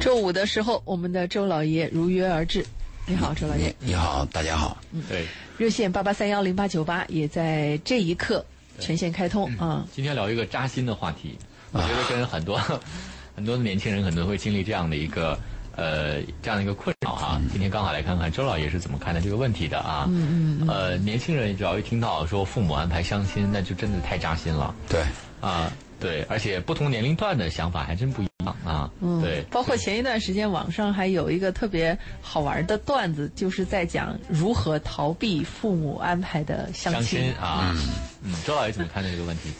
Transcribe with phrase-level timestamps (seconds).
[0.00, 2.64] 周五的时候，我们的周老爷如约而至。
[3.04, 3.74] 你好，周老爷。
[3.80, 4.78] 你好，大家好。
[4.92, 5.26] 嗯，对。
[5.56, 8.44] 热线八八三幺零八九八也在这一刻
[8.78, 9.84] 全线开通啊。
[9.92, 11.36] 今天聊一个扎心的话题，
[11.72, 12.56] 我觉得跟很多
[13.34, 15.36] 很多的年轻人可能会经历这样的一个
[15.74, 17.40] 呃这样的一个困扰哈。
[17.50, 20.06] 今天刚好来看看周老爷是怎么看待这个问题的啊。
[20.08, 20.68] 嗯嗯。
[20.68, 24.72] 呃，年轻人只要一听到说父母安排相亲，那就真的太扎心了。
[24.88, 25.02] 对。
[25.40, 25.72] 啊。
[26.00, 28.27] 对，而且不同年龄段的想法还真不一样
[28.64, 28.90] 啊。
[29.00, 37.74] 嗯，对，包括前一段时间网上还有一个特别好玩的段子，就是在讲如何逃避父母安排的相亲啊。
[38.22, 39.50] 嗯，周老爷怎么看待这个问题？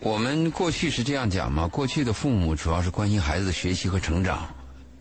[0.00, 4.48] 我们过去是这样讲嘛，过去的父母主要是关心孩子的学习和成长。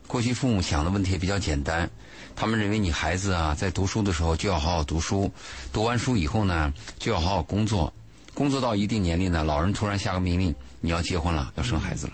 [0.07, 1.89] 过去父母想的问题也比较简单，
[2.35, 5.31] 他们认为你孩子啊在读书的时候就要好好读书，
[5.71, 7.91] 读完书以后呢就要好好工作，
[8.33, 10.53] 工作到一定年龄呢，老人突然下个命令。
[10.83, 12.13] 你要结婚了，要生孩子了，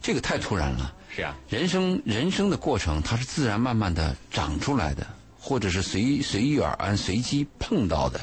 [0.00, 0.94] 这个太突然了。
[1.14, 5.04] 是啊，人生人生的过程，它是自然慢慢的长出来的，
[5.38, 8.20] 或者是随随遇而安、随机碰到的。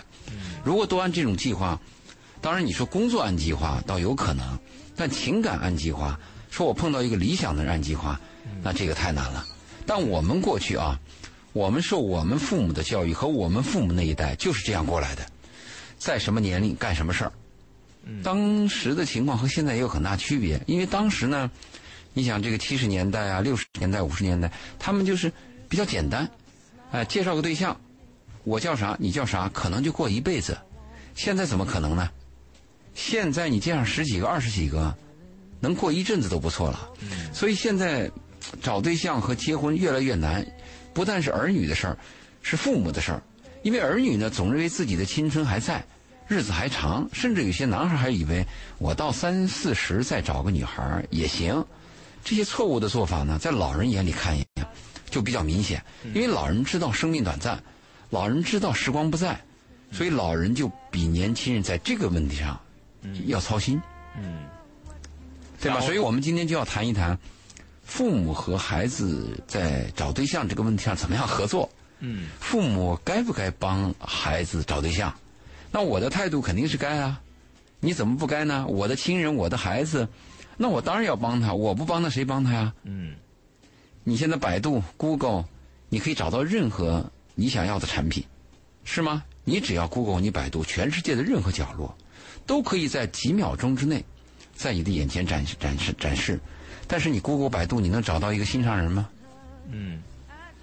[0.64, 1.78] 如果都按这种计划，
[2.40, 4.58] 当然你说工作按计划倒有可能，
[4.96, 6.18] 但情感按计划，
[6.50, 8.18] 说我碰到一个理想的人按计划，
[8.64, 9.46] 那这个太难了。
[9.86, 10.98] 但我们过去啊，
[11.52, 15.26] 我们受我们父母的教育和我们父母那一代就是这样过来的，
[15.98, 17.32] 在什么年龄干什么事儿。
[18.24, 21.50] 当时的情况和现在也有很大区别，因为当时呢，
[22.14, 25.32] 你想这个七十年代啊、六十年代、五十年代，他们就是
[25.70, 26.30] 比较简单，
[26.92, 27.80] 哎，介绍个对象，
[28.44, 30.58] 我叫啥，你叫啥，可能就过一辈子。
[31.16, 32.10] 现在怎么可能呢？
[32.94, 34.96] 现在你介绍十几个、二十几个，
[35.60, 36.90] 能过一阵子都不错了。
[37.34, 38.10] 所以现在
[38.62, 40.46] 找对象和结婚越来越难，
[40.94, 41.98] 不但是儿女的事儿，
[42.42, 43.22] 是父母的事儿，
[43.64, 45.86] 因为儿女呢总认为自己的青春还在。
[46.28, 48.46] 日子还长，甚至有些男孩还以为
[48.78, 51.66] 我到三四十再找个女孩也行。
[52.24, 54.68] 这些错误的做法呢，在老人眼里看一眼
[55.10, 55.82] 就比较明显，
[56.14, 57.64] 因为老人知道生命短暂，
[58.10, 59.40] 老人知道时光不在，
[59.92, 62.60] 所以老人就比年轻人在这个问题上
[63.28, 63.82] 要操心，
[64.18, 64.46] 嗯，
[65.62, 65.80] 对吧？
[65.80, 67.18] 所以我们今天就要谈一谈
[67.84, 71.70] 父母和孩子在找对象这个问题上怎么样合作。
[72.00, 75.14] 嗯，父母该不该帮孩子找对象？
[75.72, 77.22] 那我的态度肯定是该啊，
[77.80, 78.66] 你怎么不该呢？
[78.68, 80.08] 我的亲人，我的孩子，
[80.58, 81.54] 那我当然要帮他。
[81.54, 82.74] 我不帮他，谁帮他呀？
[82.84, 83.16] 嗯。
[84.04, 85.44] 你现在百度、Google，
[85.90, 87.06] 你可以找到任何
[87.36, 88.24] 你想要的产品，
[88.86, 89.24] 是吗？
[89.44, 91.96] 你只要 Google，你百度，全世界的任何角落，
[92.46, 94.04] 都可以在几秒钟之内，
[94.56, 96.40] 在你的眼前展示、展示、展示。
[96.88, 99.10] 但是你 Google、百度，你能找到一个心上人吗？
[99.70, 100.02] 嗯。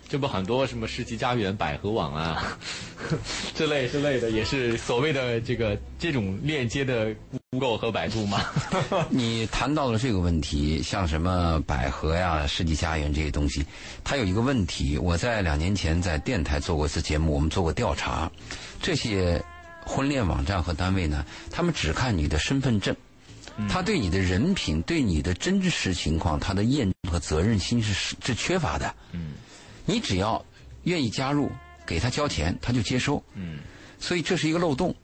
[0.08, 2.56] 这不很多什么世纪佳缘、百合网啊，
[3.54, 7.12] 之类之类的，也是所谓的这个这种链接的
[7.50, 8.40] Google 和百度吗？
[9.10, 13.64] 你谈到了这个问题，像什么百合呀、世纪佳缘这些东西，
[14.04, 14.96] 它有一个问题。
[14.98, 18.30] 我在两年前在电台做过一次节目，我们做过调查，
[18.80, 19.42] 这些
[19.84, 22.94] 婚恋网站和单位呢，他们只看你的身份证，
[23.68, 28.94] 他对你的人品、对你的真实情况，他的验证和责任心是是缺乏的。
[29.12, 29.32] 嗯。
[29.84, 30.44] 你只要
[30.84, 31.50] 愿意加入，
[31.86, 33.22] 给他交钱，他就接收。
[33.34, 33.58] 嗯，
[33.98, 34.94] 所以这是一个漏洞。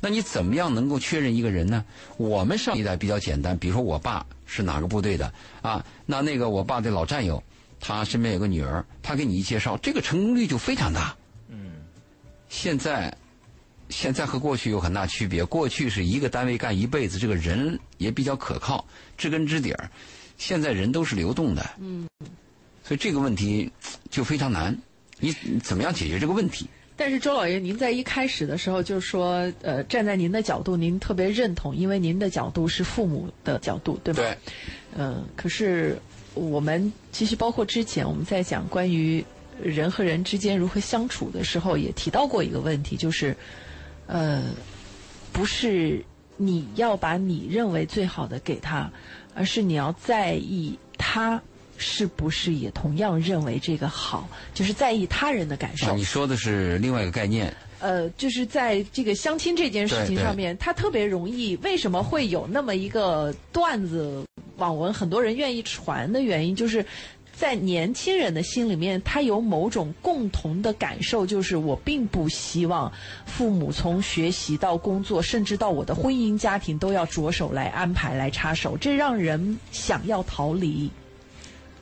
[0.00, 1.82] 那你怎么样能够确认一个人呢？
[2.18, 5.32] 我们上一代比较简单，比如说我爸是哪个部队的
[5.62, 5.82] 啊？
[6.04, 7.42] 那那个我爸的老战友，
[7.80, 11.16] 他身边有个女儿，他给你一介绍，这个成功率就非常大。
[11.48, 11.82] 嗯，
[12.50, 13.16] 现在
[13.88, 15.42] 现在和过去有很大区别。
[15.42, 18.84] 过去是一个单位干一辈子，这个人也比较可靠，
[19.16, 19.90] 知根知底儿。
[20.36, 21.70] 现在人都是流动的。
[21.78, 22.06] 嗯。
[22.84, 23.72] 所以这个问题
[24.10, 24.76] 就非常难，
[25.18, 26.68] 你怎么样解决这个问题？
[26.96, 34.22] 但是周老爷，您在一开始的时候就说，呃，站在您的角度，您特别认同，因为您的角度是父母的角度，对吧？
[34.22, 34.36] 对。
[34.96, 35.98] 嗯，可是
[36.34, 39.24] 我们其实包括之前我们在讲关于
[39.60, 43.36] 人和人之间如何相处的时候，也提到过一个问题，就是，
[44.06, 44.44] 呃，
[45.32, 46.04] 不是
[46.36, 48.92] 你要把你认为最好的给他，
[49.34, 51.42] 而是你要在意他。
[51.76, 54.28] 是不是也同样认为这个好？
[54.52, 55.94] 就是在意他人的感受。
[55.94, 57.54] 你说的是另外一个概念。
[57.80, 61.54] 呃，就是在这个相亲这件事情上面，他特别容易。
[61.56, 64.24] 为什么会有那么一个段子
[64.56, 66.86] 网文，很多人愿意传的原因，就是
[67.36, 72.90] 在年轻人的心里面，他有某种共同的感受，就是我并不希望
[73.26, 80.90] 父母从学习到工作，甚至到我的婚姻家庭，都要着手来安排、来插手，这让人想要逃离。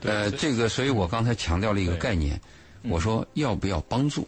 [0.03, 2.39] 呃，这个，所以我刚才强调了一个概念，
[2.83, 4.27] 我说要不要帮助？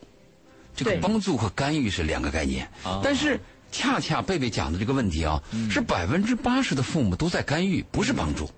[0.75, 2.69] 这个帮助和干预是两个概念。
[3.04, 3.39] 但是
[3.72, 8.50] 恰恰贝贝讲的这个问题啊，是百分之八十的父母都在干预，不是帮助。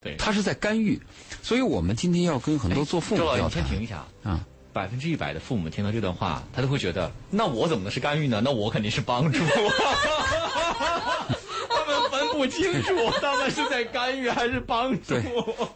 [0.00, 1.00] 对，他是在干预。
[1.42, 4.04] 所以我们今天要跟很多做父母要你先停一下。
[4.22, 4.44] 啊。
[4.72, 8.40] 百分之一百的父母听到这段话，他都会觉得，那我怎么能是干预呢？
[8.42, 9.44] 那我肯定是帮助。
[12.32, 15.14] 不清楚，他们是在干预还是帮助。
[15.14, 15.22] 对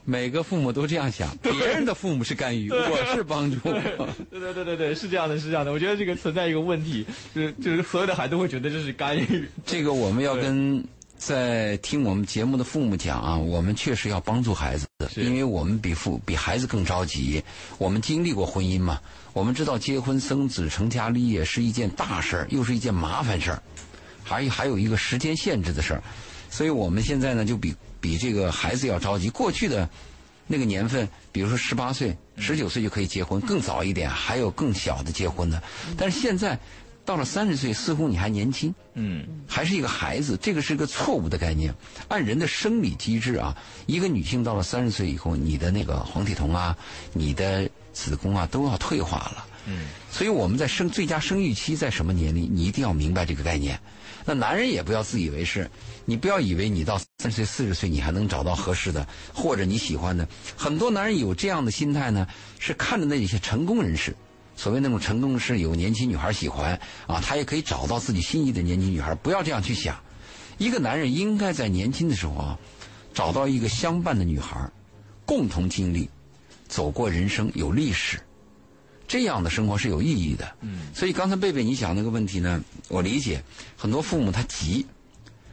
[0.04, 3.58] 每个父母都这样想，别人的父母是干预，我是帮助。
[3.60, 5.72] 对对对对对，是这样的，是这样的。
[5.72, 9.48] 我觉得这个存在一个问题，就是就是所有的孩子都会觉得这是干预。
[9.64, 10.84] 这个我们要跟
[11.16, 14.86] 在听我们节目的父母讲啊，我们确实要帮助孩子，
[15.16, 17.42] 因为我们比父比孩子更着急。
[17.78, 19.00] 我们经历过婚姻嘛，
[19.32, 23.62] 我们知道结婚生子、成家立业是一件大事儿，又是一件麻烦事儿，
[24.22, 26.02] 还有还有一个时间限制的事儿，
[26.56, 29.28] 所以我们现在呢就比比这个孩子要着急。
[29.28, 29.86] 过去的
[30.46, 35.62] 那个年份，比如说十八岁、十九岁就可以结婚，更早一点还有更小的结婚的，
[35.98, 36.58] 但是现在
[37.04, 38.74] 到了三十岁，似乎你还年轻。
[38.94, 41.74] 嗯，还是一个孩子，这个是一个错误的概念。
[42.08, 43.54] 按人的生理机制啊，
[43.84, 46.74] 一个女性到了三十岁以后，你的那个黄体酮啊，
[47.12, 49.46] 你的子宫啊都要退化了。
[49.66, 53.78] 嗯，所以我们在生最佳生育期在什么年龄，你一定要明白这个概念。
[54.28, 55.70] 那男人也不要自以为是，
[56.04, 60.28] 你不要以为你到三十岁、四十岁你还能找到合适的或者你喜欢的。
[60.56, 62.26] 很多男人有这样的心态呢，
[62.58, 64.14] 是看着那些成功人士。
[64.56, 69.14] 所谓那种成功是有年轻女孩喜欢啊，他也可以找到自己心仪的年轻女孩。
[69.14, 69.96] 不要这样去想，
[70.58, 72.58] 一个男人应该在年轻的时候啊，
[73.14, 74.68] 找到一个相伴的女孩，
[75.24, 76.08] 共同经历，
[76.66, 78.18] 走过人生有历史，
[79.08, 80.50] 这样的生活是有意义的。
[80.60, 83.42] 嗯，所以刚才贝贝你想那个问题呢，我理解
[83.76, 84.84] 很多父母他急，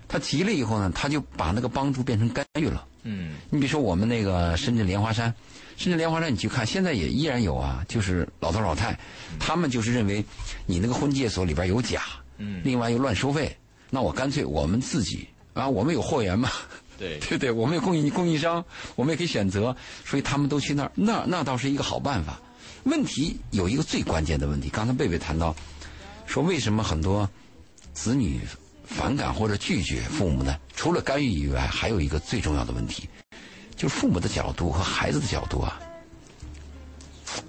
[0.07, 2.85] 他急了以后呢，他就把那个帮助变成干预了。
[3.03, 5.33] 嗯，你比如说我们那个深圳莲花山，
[5.75, 8.97] 深圳莲花山你去看，现在也依然有啊，就是老头老太，
[9.39, 10.23] 他们就是认为
[10.65, 12.01] 你那个婚介所里边有假，
[12.37, 13.55] 嗯另外又乱收费，
[13.89, 16.49] 那我干脆我们自己啊，我们有货源嘛，
[16.97, 17.51] 对 对对？
[17.51, 18.63] 我们有供应供应商，
[18.95, 22.39] 我们也可以选择，所以他们都去那儿，那那倒是一个好办法。
[22.83, 25.55] 问题有一个最关键的问题，刚才贝贝谈到，
[26.25, 27.29] 说为什么很多
[27.93, 28.41] 子女
[28.85, 30.57] 反感或者拒绝父母呢？
[30.75, 33.07] 除了干预以外，还有一个最重要的问题，
[33.75, 35.79] 就是父母的角度和孩子的角度啊，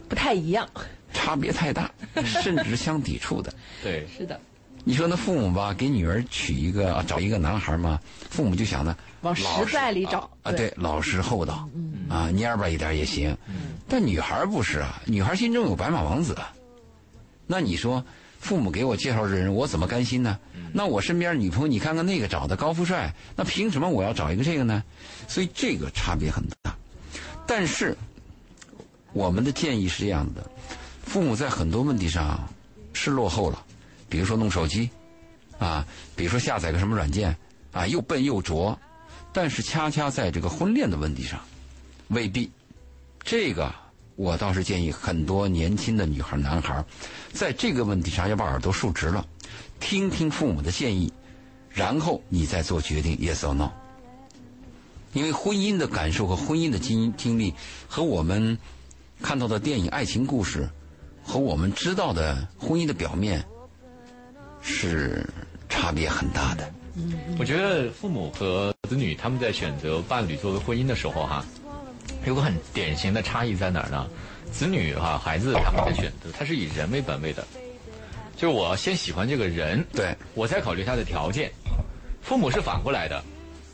[0.08, 0.69] 不太一样。
[1.12, 1.90] 差别太大，
[2.25, 3.52] 甚至是相抵触的。
[3.82, 4.38] 对，是的，
[4.82, 7.98] 你说那父母吧，给女儿娶一个啊找一个男孩嘛，
[8.30, 11.69] 父母就想呢，往实在里找啊，啊对对，老实厚道，
[12.08, 13.34] 啊，蔫巴一点也行。
[13.88, 16.52] 但女孩不是啊，女孩心中有白马王子啊。
[17.46, 18.04] 那你说，
[18.40, 20.38] 父母给我介绍这人，我怎么甘心呢？
[20.72, 24.82] 那我身边女朋友，你看看那个找的高富帅，那凭什么我要找一个这个呢？
[25.28, 26.75] 所以这个差别很大。
[27.46, 27.96] 但是
[29.12, 30.50] 我们的建议是这样的：
[31.04, 32.48] 父母在很多问题上
[32.92, 33.62] 是落后了，
[34.08, 34.88] 比如说弄手机，
[35.58, 37.37] 啊，比如说下载个什么软件，
[37.70, 38.76] 啊，又笨又拙。
[39.32, 41.38] 但是恰恰在这个婚恋的问题上，
[42.08, 42.50] 未必。
[43.25, 43.75] 这个
[44.17, 46.85] 我倒是建议很多年轻的女孩、男孩，
[47.32, 49.26] 在这个问题上要把耳朵竖直了，
[49.81, 51.11] 听听父母的建议，
[51.71, 53.71] 然后你再做决定，yes or no。
[55.15, 57.55] 因为婚姻的感受和婚姻的经经历，
[57.88, 58.59] 和我们
[59.23, 60.69] 看到的电影爱情故事，
[61.25, 63.43] 和我们知道的婚姻的表面，
[64.61, 65.26] 是
[65.69, 66.71] 差别很大的。
[67.38, 71.44] 我觉得父母和子女他们在选择伴侣作为婚姻的时候哈，
[72.26, 74.09] 有个很典型的差异在哪儿呢？
[74.53, 77.45] 子女哈孩子他们的选择，他是以人为本位的，
[78.37, 81.50] 就是我先喜欢这个人，对，我再考虑他的条件。
[82.23, 83.23] 父母是反过来的，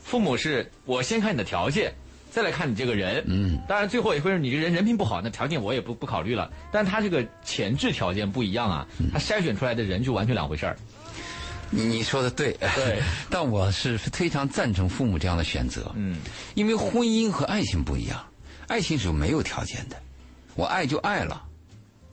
[0.02, 1.92] 父母是我先看你的条件，
[2.30, 3.22] 再来看你这个人。
[3.26, 6.50] 嗯，当然最后也会是你这人人品不好，那条件我也不不考虑了。
[6.72, 10.76] 但他这个前置条件不一样啊，他筛选出来的人就完全两回事儿。
[11.68, 15.92] 你你说的对，对， 但我是非常赞成父母这样的选择。
[15.94, 16.18] 嗯，
[16.54, 18.18] 因为婚姻和爱情不一样，
[18.70, 20.00] 爱情是没有条件的，
[20.54, 21.42] 我爱就爱了，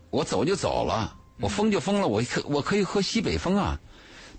[0.10, 3.80] 我走就走了，我疯就疯了，我可我可以喝西北风啊。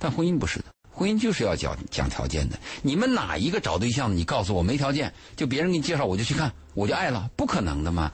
[0.01, 2.59] 但婚姻不是的，婚姻就是要讲讲条件的。
[2.83, 8.11] 你们哪一个找对象，你告诉我没条件，就别人给你介绍我就去看，我就爱了，不可能的嘛。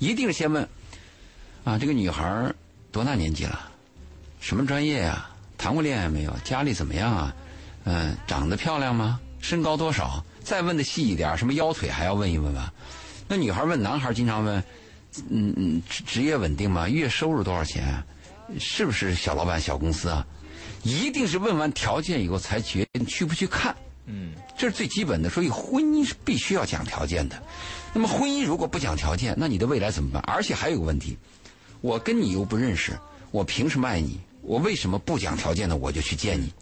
[0.00, 0.68] 一定是先问，
[1.62, 2.52] 啊，这个女孩
[2.90, 3.70] 多大年纪了，
[4.40, 6.36] 什么专业呀、谈过恋爱没有？
[6.42, 7.36] 家里怎么样啊？
[7.84, 9.20] 嗯、长得漂亮吗？
[9.40, 10.24] 身高多少？
[10.42, 12.72] 再问的细一点，什么腰腿还要问一问吧。
[13.26, 14.62] 那女孩问男孩经常问，
[15.30, 16.88] 嗯嗯，职职业稳定吗？
[16.88, 18.04] 月收入多少钱啊？
[18.58, 20.26] 是不是小老板、小公司啊？
[20.82, 23.74] 一定是问完条件以后才决定去不去看，
[24.06, 25.30] 嗯，这是最基本的。
[25.30, 27.42] 所以婚姻是必须要讲条件的。
[27.94, 30.22] 那么婚姻如果不讲条件，那你的未来怎么办？
[30.26, 31.16] 而且还有个问题，
[31.80, 32.92] 我跟你又不认识，
[33.30, 34.20] 我凭什么爱你？
[34.42, 35.74] 我为什么不讲条件呢？
[35.74, 36.52] 我就去见你？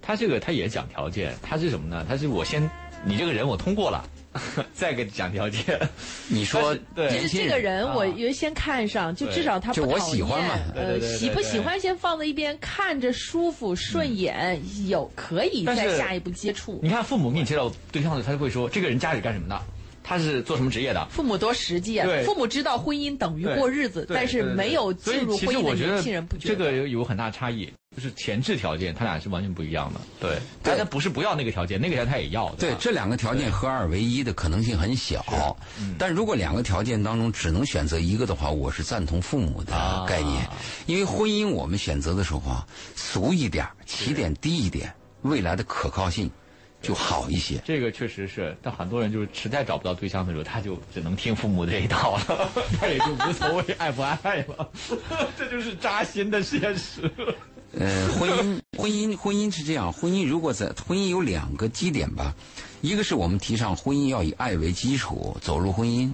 [0.00, 2.04] 他这个他也讲条件，他是什么呢？
[2.08, 2.68] 他是我先
[3.04, 4.04] 你这个人我通过了，
[4.72, 5.78] 再给讲条件。
[6.28, 16.78] 你说对就是这个人，我原先看上，就至少他就我喜欢嘛呃，喜不喜欢先放在一边，看着舒服顺眼，有可以再下一步接触。
[16.82, 19.60] 你看父母给你介绍对象的，他就会说这个人家里干什么的。
[20.02, 21.06] 他是做什么职业的？
[21.10, 22.08] 父母多实际啊！
[22.24, 26.54] 父母知道婚姻等于过日子，但是没有进入婚姻的年轻人不觉得。
[26.54, 30.00] 这个有有很大差异，就是前置条件，他俩是完全不一样的。
[30.20, 32.48] 对，但他不是不要那个条件，那个条件他也要。
[32.56, 35.24] 对，这两个条件合二为一的可能性很小。
[35.78, 39.72] 嗯但如果两个条件当中只能选择一个的话，我是赞同父母的
[40.08, 40.48] 概念，
[40.86, 42.66] 因为婚姻我们选择的时候啊，
[42.96, 44.92] 俗一点，起点低一点，
[45.22, 46.30] 未来的可靠性。
[46.82, 54.68] 就好一些，这个确实是，但很多人就是实在找不到对象的时候，他就只能听父母这一套了， 他也就无所谓爱不爱了，
[55.38, 57.10] 这就是扎心的现实。
[57.78, 62.34] 呃，婚姻，婚姻，婚姻是这样，婚姻如果在婚姻有两个基点吧，
[62.82, 66.10] 一个是我们提倡婚姻要以爱为基础走入婚姻，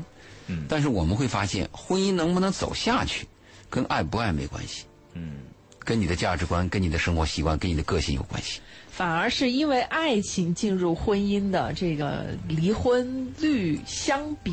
[0.46, 3.26] 嗯，但是我们会发现，婚姻能不能走下去，
[3.68, 4.84] 跟爱不爱没关系，
[5.14, 5.38] 嗯，
[5.80, 8.60] 跟你的价值观、跟你的生活习惯、跟你的个性有关系。
[8.98, 14.52] 反而是因为爱情进入婚姻的这个离婚率相比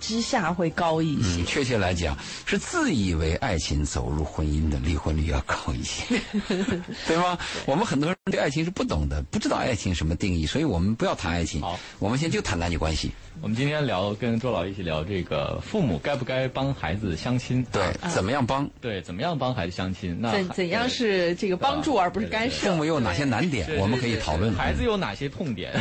[0.00, 1.44] 之下会高一些。
[1.44, 6.20] 确切来讲，是自以为爱情走入婚姻的离婚率要高一些，
[7.06, 7.38] 对吗？
[7.64, 11.60] 我们很多人对爱情是不懂的，不知道爱情什么定义，所以我们不要谈爱情。
[11.60, 13.12] 好，我们先就谈男女关系。
[13.42, 17.64] 我们今天聊跟周老一起聊这个父母该不该帮孩子相亲？
[17.70, 18.68] 对，怎么样帮？
[18.80, 20.16] 对，怎么样帮孩子相亲？
[20.20, 22.70] 那怎怎样是这个帮助而不是干涉？
[22.70, 23.78] 父母有哪些难点？
[23.78, 24.52] 我们可以讨论。
[24.54, 25.72] 孩子有哪些痛点？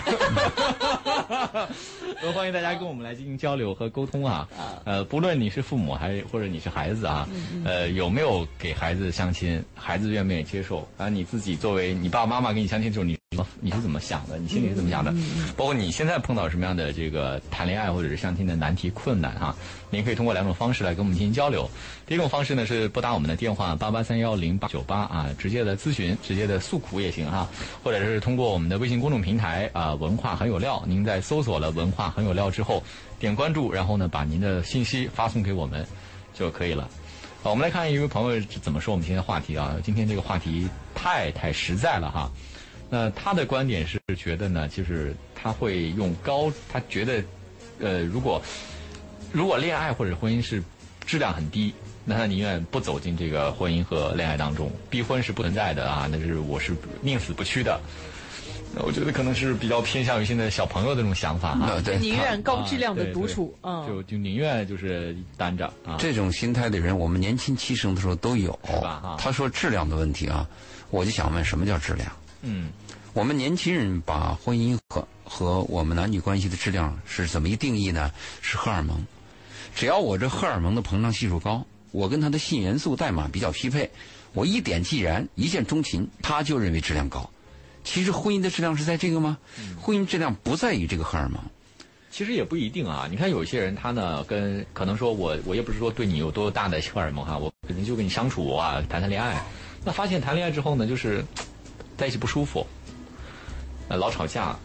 [2.21, 4.47] 都欢迎大家跟我们来进行交流和沟通啊！
[4.83, 7.27] 呃，不论你是父母还是或者你是孩子啊，
[7.63, 9.63] 呃，有没有给孩子相亲？
[9.73, 10.87] 孩子愿不愿意接受？
[10.97, 13.17] 啊，你自己作为你爸爸妈妈给你相亲之后，你
[13.59, 14.37] 你是怎么想的？
[14.37, 15.13] 你心里是怎么想的？
[15.57, 19.55] 包括你现在碰到什么样的这个谈恋爱或者是相亲的难题困难哈？
[19.89, 21.69] 您可以通过两种方式来跟我们进行交流。
[22.05, 27.47] 第一种方式呢是拨打我们的电话八八三幺零八九八啊，直接的咨询，直接的诉苦也行哈，
[27.83, 30.83] 或者是通过我们的微信公众平台啊，文化很有料。
[30.85, 32.83] 您在搜索了“文化很有料”之后，
[33.19, 35.85] 点关注，然后呢把您的信息发送给我们
[36.33, 36.89] 就可以了。
[37.41, 39.75] 好，我们来看一位朋友怎么说我们今天的话题啊？
[39.83, 42.29] 今天这个话题太太实在了哈。
[42.89, 47.23] 那他的观点是觉得呢，就是他会用高，他觉得，
[47.79, 48.41] 呃，如果
[49.31, 50.63] 如果恋爱或者婚姻是
[51.05, 51.73] 质量很低，
[52.05, 57.79] 那他宁愿不走进这个婚姻和恋爱当中，逼婚是不存在的啊，那是我是宁死不屈的。
[58.75, 65.95] 那我觉得可能是比较偏向于现在小朋友的这种想法啊，宁愿高质量的独处，嗯，就就宁愿就是单着啊。
[65.97, 69.17] 这种心态的人，我们年轻气盛的时候都有，是吧？
[69.17, 70.47] 他说质量的问题啊，
[70.91, 72.11] 我就想问，什么叫质量？
[72.47, 72.69] 嗯，
[73.13, 78.11] 我们年轻人把婚姻和和我们男女关系的质量是怎么一定义呢？
[78.39, 79.03] 是荷尔蒙。
[79.73, 83.89] 只要我这荷尔蒙的膨胀系数高，我跟他的性元素代码比较匹配，
[84.33, 87.27] 我一点即燃，一见钟情，他就认为质量高。
[87.83, 89.39] 其实婚姻的质量是在这个吗？
[89.81, 91.41] 婚姻质量不在于这个荷尔蒙。
[92.11, 93.07] 其实也不一定啊。
[93.09, 99.43] 你看有些人他呢，跟可能说我我也不是说对你有多大的荷尔蒙哈，我可能就跟你相处啊，谈谈恋爱，
[99.83, 101.25] 那发现谈恋爱之后呢，就是。
[101.97, 102.65] 在一起不舒服，
[103.87, 104.55] 呃，老吵架，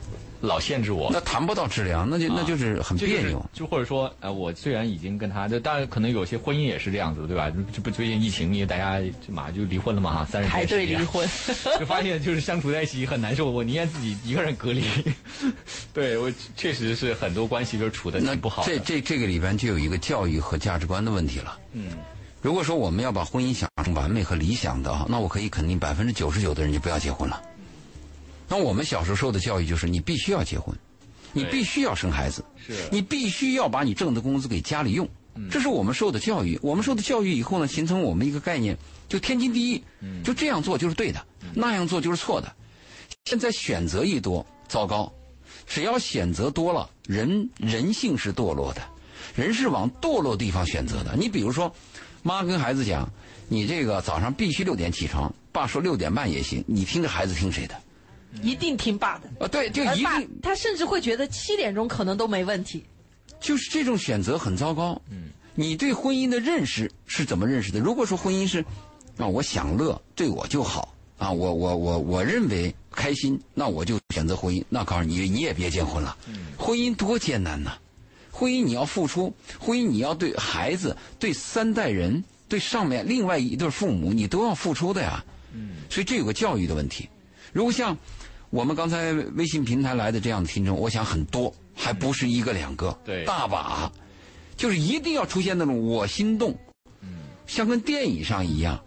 [0.40, 1.10] 老限制我。
[1.12, 3.44] 那谈不到质量，那就那就是很别扭。
[3.52, 7.52] 就或者说，呃，我虽然已经跟他，就当然可能有些婚姻也是这样子，对吧？
[7.72, 11.28] 这不最近疫情，因为大家就马上就离婚了嘛，哈，三人排队离婚，
[11.78, 13.50] 就发现就是相处在一起很难受。
[13.50, 14.82] 我宁愿自己一个人隔离。
[15.92, 18.64] 对我确实是很多关系都处的挺不好。
[18.64, 21.58] 这这这个里边就有一个教育和价值观的问题了。
[21.72, 21.92] 嗯。
[22.42, 27.42] 如果说我们要把婚姻想成完美和理想的，那我可以肯定百分之九十九的人就不要结婚了。
[28.48, 30.74] 那我们小时候受的教育就是你必须要结婚，
[31.34, 35.06] 你必须要生孩子，是你必须要把你挣的工资给家里用，
[35.50, 36.58] 这是我们受的教育。
[36.62, 38.74] 我们受的教育以后呢，形成我们一个概念，
[39.06, 39.84] 就天经地义，
[40.24, 42.50] 就这样做就是对的，那样做就是错的。
[43.26, 45.12] 现在选择一多，糟糕，
[45.66, 48.80] 只要选择多了，人人性是堕落的，
[49.34, 51.14] 人是往堕落地方选择的。
[51.16, 51.70] 你比如说。
[52.22, 53.08] 妈跟孩子讲
[53.48, 57.74] ：“你这个早上必须六点起床。”爸说：“六点半也行。”你听着孩子听谁的？
[58.42, 59.28] 一定听爸的。
[59.44, 60.40] 啊，对，就一定。
[60.42, 62.84] 他甚至会觉得七点钟可能都没问题。
[63.40, 65.00] 就是这种选择很糟糕。
[65.10, 65.30] 嗯。
[65.56, 67.80] 你对婚姻的认识是怎么认识的？
[67.80, 68.64] 如果说婚姻是，
[69.18, 74.64] 啊，我享乐，对我就好啊，我我我我认为开心，那我就选择婚姻。
[74.68, 76.16] 那告诉你，你也别结婚了。
[76.28, 76.46] 嗯。
[76.56, 77.72] 婚姻多艰难呐！
[78.40, 85.22] 婚姻你要付出，婚姻你要对孩子、对三代人、对上面另外一对父母，你都要付出的呀。
[85.52, 87.06] 嗯，所以这有个教育的问题。
[87.52, 87.94] 如果像
[88.48, 93.92] 我们刚才微信平台来的这样的听众，我想很多，还不是一个两个，对大把，
[94.56, 96.56] 就是一定要出现那种我心动，
[97.02, 97.08] 嗯
[97.46, 98.82] 像跟电影上一样，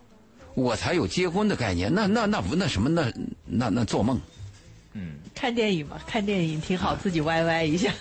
[0.56, 1.94] 我才有结婚的概念。
[1.94, 3.14] 那那那不那什么那
[3.46, 4.20] 那那做梦。
[4.94, 7.94] 嗯看电影嘛，看电影挺好，自己歪歪一下。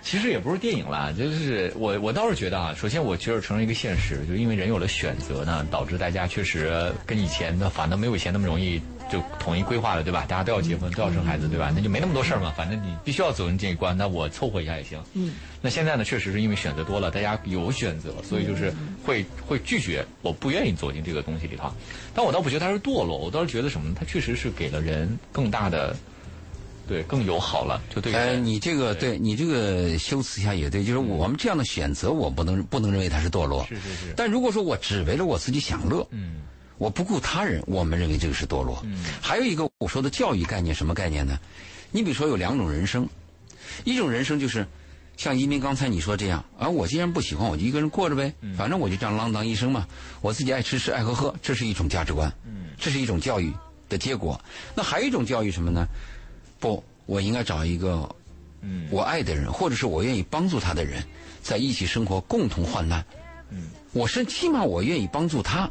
[0.04, 8.80] 其实也不是电影啦，就是我我倒是觉得啊，首先我觉得承认一个现实，就因为人有了选择呢，导致大家确实跟以前的反正没有以前那么容易
[9.10, 10.24] 就统一规划了，对吧？
[10.26, 11.72] 大家都要结婚，都要生孩子，对吧？
[11.74, 14.98] 那就没那么多事儿嘛，反正你必须要走进这一关，那我凑合一下也行。
[15.14, 15.34] 嗯。
[15.60, 18.72] 那现在呢，确实是因为选择多了，大家有选择，所以就是
[19.04, 21.70] 会会拒绝，我不愿意走进这个东西里头。
[22.14, 23.94] 但我倒不觉得它是堕落，我倒是觉得什么呢？
[23.98, 25.94] 它确实是给了人更大的。
[26.90, 28.12] 对，更友好了，就对。
[28.12, 33.64] 哎，你这个对你这个修辞一下也对，就是我们这样的选择，我不能不能认为它是堕落。
[33.68, 34.14] 是是是。
[34.16, 36.42] 但如果说我只为了我自己享乐，嗯，
[36.78, 38.80] 我不顾他人，我们认为这个是堕落。
[38.84, 39.04] 嗯。
[39.22, 41.38] 还有一个我说的教育概念，什么概念呢？
[41.92, 43.08] 你比如说有两种人生，
[43.84, 44.66] 一种人生就是
[45.16, 49.86] 像移民刚才你说这样，啊，我既然不喜欢，我就一个人过着呗，反正我就这样浪荡一生嘛，
[50.20, 53.52] 我自己爱吃吃爱喝喝，这是一种价值观，嗯，这是一种教育
[53.88, 54.40] 的结果。
[54.74, 55.86] 那还有一种教育什么呢？
[56.60, 58.08] 不，我应该找一个，
[58.60, 61.02] 嗯，我爱的人，或者是我愿意帮助他的人，
[61.42, 63.04] 在一起生活，共同患难。
[63.48, 65.68] 嗯，我是起码我愿意帮助他，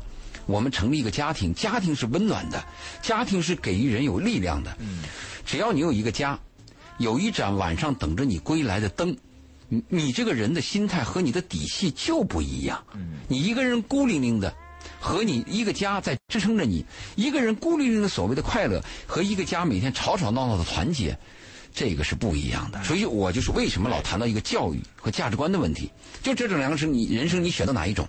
[0.47, 2.61] 我们成立一个家庭，家庭是温暖的，
[3.03, 4.75] 家庭是给予人有力量的。
[4.79, 5.03] 嗯，
[5.45, 6.37] 只要你有一个家，
[6.97, 9.15] 有一盏晚上等着你归来的灯，
[9.67, 12.83] 你你这个人的心态和你的底气就不一样。
[12.95, 14.51] 嗯，你一个人孤零零的。
[14.99, 21.17] 和你一个家在支撑着你，一个人孤零零的所谓的快乐，和一个家每天吵吵闹闹的团结，
[21.73, 22.83] 这个是不一样的。
[22.83, 25.89] 所以我就是为什么老谈到一个教育和价值观的问题，
[26.21, 28.07] 就这种两个是你人生你选择哪一种？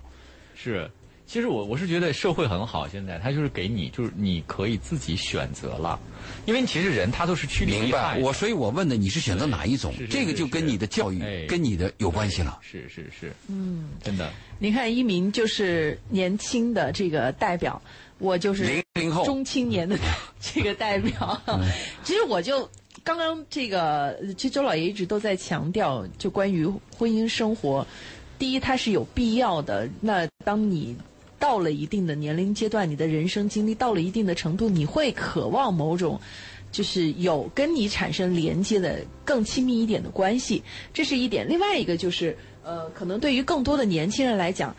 [0.55, 0.91] 是。
[1.31, 5.97] 其实我我是觉得社会很好，现在他就是给你，就是你可以自己选择了，
[6.45, 8.19] 因为其实人他都是趋利明白。
[8.19, 9.93] 我所以，我问的你是选择哪一种？
[10.09, 12.59] 这个就跟你的教育跟你的有关系了。
[12.61, 14.29] 是是是，嗯，真的。
[14.59, 17.81] 你看，一鸣就是年轻的这个代表，
[18.17, 19.97] 我就是零零后中青年的
[20.41, 21.41] 这个代表。
[22.03, 22.69] 其实我就
[23.05, 27.87] 刚刚这个，其实周老爷一直都在强调，就关于婚姻生活，
[28.37, 29.87] 第一它是有必要的。
[30.01, 30.93] 那当你
[31.41, 36.21] 到了一定的年龄阶段，你的人生经历到了一定的程度，你会渴望某种，
[36.71, 40.61] 就是有跟你产生连接的更亲密一点的关系，
[40.93, 41.49] 这是一点。
[41.49, 44.75] 另外一个就是，呃，可能对于更多的年轻人来讲，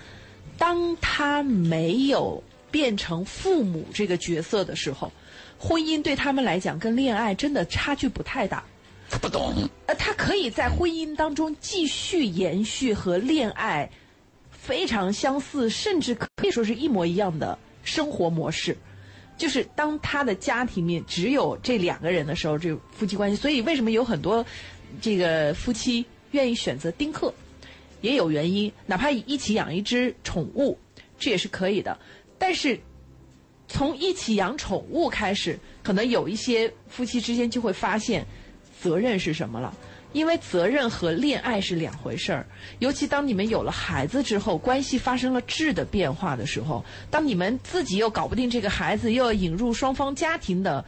[0.56, 5.10] 当他没有变成父母这个角色的时候，
[5.58, 8.62] 婚姻对他们来讲跟恋爱真的差距不太大。
[9.10, 9.52] 他不懂。
[9.86, 13.90] 呃，他可以在婚姻当中继续延续和恋爱。
[14.62, 18.76] 非常相似，甚至可以说是一模一样的生活模式，
[19.36, 23.34] 就是当他的家庭里面只有这两个人的时候，这夫妻关系。
[23.34, 24.46] 所以为什么有很多
[25.00, 27.34] 这个夫妻愿意选择丁克，
[28.02, 28.72] 也有原因。
[28.86, 30.78] 哪怕一起养一只宠物，
[31.18, 31.98] 这也是可以的。
[32.38, 32.78] 但是
[33.66, 38.24] 从一起养宠物开始，可能有一些夫妻之间就会发现
[38.80, 39.76] 责任是什么了。
[40.12, 42.46] 因为责任和恋爱是两回事儿，
[42.78, 50.84] 尤其当你们有了孩子之后，关系发生了质的变化的时候，当你们自己又搞不定这个孩子，又要引入双方家庭的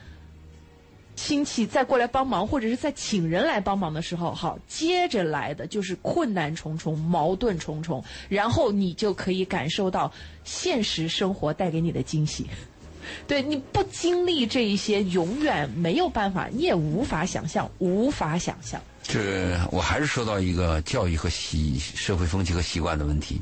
[1.17, 12.47] 亲戚再过来帮忙，或者是再请人来帮忙的时候，好，接着来的就是困难重重、矛盾重重，然后你就可以感受到现实生活带给你的惊喜。
[13.27, 18.81] 对，你不经历这一些，永远没有办法，你也无法想象，无法想象。
[19.05, 23.41] 这我还是说到一个教育和习社会风气和习惯的问题。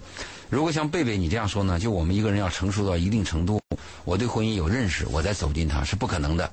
[0.50, 3.58] 如果像贝贝你这样说呢，就我们一个人要成熟到一定程度，
[4.04, 6.50] 我对婚姻有认识，我再走进它是不可能的。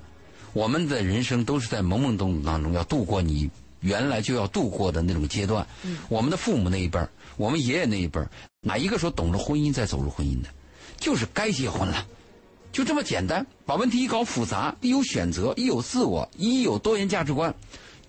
[0.53, 3.49] 我们的人生都是在懵懵懂懂当中要度过你
[3.81, 5.67] 原来就要度过的那种阶段。
[6.07, 8.29] 我们的父母那一辈儿，我们爷爷那一辈儿，
[8.61, 10.49] 哪一个说懂了婚姻再走入婚姻的？
[10.97, 12.05] 就是该结婚了，
[12.71, 13.45] 就这么简单。
[13.65, 17.53] 把问题一搞复杂，一有选择，一有自我，一有多元价值观。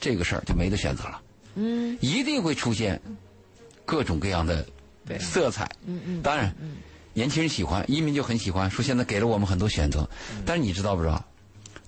[0.01, 1.21] 这个事儿就没得选择了，
[1.57, 2.99] 嗯，一定会出现
[3.85, 4.67] 各种各样的
[5.21, 6.55] 色彩，嗯嗯，当然，
[7.13, 10.09] 年轻人喜欢，移民就很喜欢，说现在给了我们很多选择，
[10.47, 11.23] 但是你知道不知道？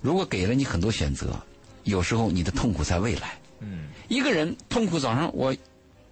[0.01, 1.41] 如果给了你很多选择，
[1.85, 5.55] 有时候你的痛苦在未来，嗯，一个人痛苦早上我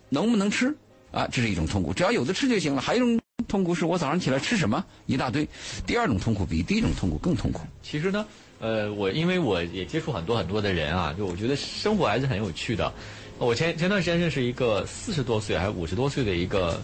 [0.09, 0.75] 能不能吃
[1.11, 1.27] 啊？
[1.31, 2.81] 这是一种痛苦，只要有的吃就行了。
[2.81, 5.47] 还有一种痛苦是我早上起来吃什么一大堆，
[5.85, 7.61] 第二种痛苦比第一种痛苦更痛苦。
[7.83, 8.25] 其实呢。
[8.61, 12.93] 呃，我因为我也接触很多很多的人啊，就我觉得生活还是很有趣的。
[13.39, 16.79] 我前前段时间认识一个四十多岁还是五十多岁的一个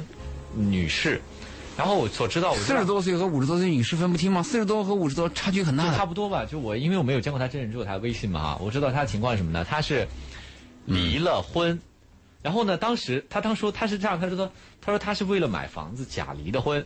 [0.55, 1.21] 女士，
[1.77, 4.41] 然后我所知道，四十多岁和五十多岁女士分不清吗？
[4.41, 5.87] 四十多和五十多差距很大。
[5.87, 6.43] 就差不多吧。
[6.45, 9.63] 就我因为我没有见过她真人，只有她微信嘛哈，我知道她的情况是什么呢？
[9.63, 10.07] 她是
[10.85, 11.79] 离了婚，
[12.41, 16.83] 然后呢，当时她当时说他是这样，她说她说她是为了买房子假离的婚，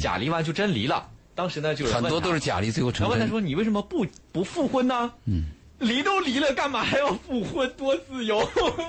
[0.00, 1.08] 假离完就真离了。
[1.40, 3.08] 当时呢，就有很多都是假离，最后成真。
[3.08, 5.44] 然后问他说：“你为什么不不复婚呢？”嗯，
[5.78, 7.72] 离都离了，干嘛还要复婚？
[7.78, 8.46] 多自由。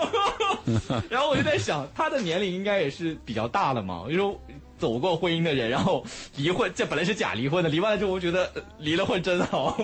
[1.10, 4.02] 然后我就在想，他的年龄应该也是比较大了嘛。
[4.04, 4.42] 我就说
[4.78, 9.80] 走过婚姻的人，然后离婚，这本来是假离婚的，离完了之后，我觉得呃离了婚真好，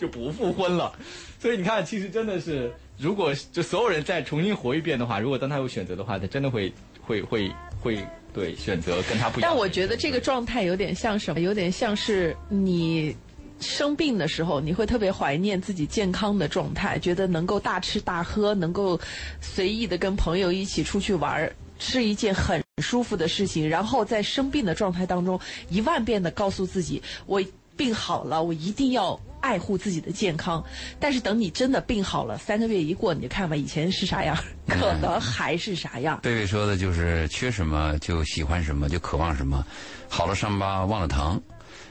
[0.00, 0.90] 就不复婚了。
[1.38, 9.50] 所以你看，其实真的是，如果就所有人再重新活一遍的话，如果当他有选择的话，他真的会会会会对选择跟他不一样。
[9.50, 11.40] 但我觉得这个状态有点像什么？
[11.40, 13.16] 有点像是你
[13.60, 19.00] 生病的时候，你会特别怀念自己健康的状态，觉得能够大吃大喝，能够
[19.40, 21.50] 随意的跟朋友一起出去玩。
[21.78, 27.38] 是一件很舒服的事情，然后在生病的状态当中，一万遍的告诉自己，我
[27.76, 30.64] 病好了，我一定要爱护自己的健康。
[30.98, 36.18] 但是等你真的病好了，三个月一过，你就看吧，以前是啥样，可能还是啥样。
[36.22, 39.64] 贝贝说的就是缺什么就喜欢什么，就渴望什么，
[40.08, 41.40] 好了伤疤忘了疼。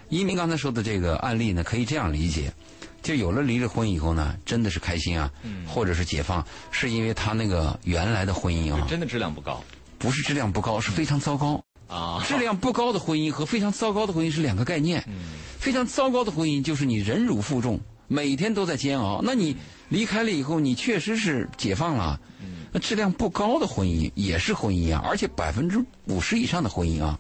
[0.10, 2.54] 一鸣刚才说的这个案例呢，可以这样理解：
[3.02, 5.32] 就有了离了婚以后呢，真的是开心啊，
[5.68, 9.64] 或者是解放，是因为他那个原来的婚姻啊，真的质量不高
[9.98, 11.65] 不是质量不高，是非常糟糕。
[11.88, 12.24] 啊。
[12.28, 15.04] 质量不高的婚姻和非常糟糕的婚姻是两个概念。
[15.08, 15.14] 嗯
[15.58, 19.22] 非常糟糕的婚姻就是你忍辱负重，每天都在煎熬。
[19.24, 19.58] 那你
[19.90, 22.20] 离开了以后，你确实是解放了。
[22.40, 27.18] 嗯那质量不高的婚姻也是婚姻啊，而且百分之五十以上的婚姻啊，